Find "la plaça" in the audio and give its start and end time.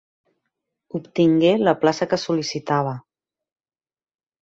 1.67-2.09